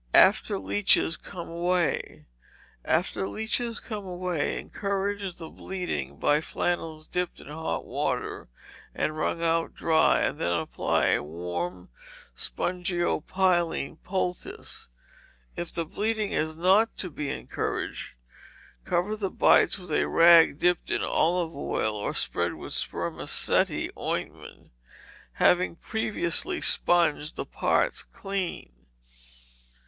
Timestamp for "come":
1.15-1.47, 3.79-4.03